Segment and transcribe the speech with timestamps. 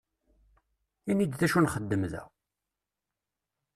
[1.09, 2.23] Ini-d d acu nxeddem da!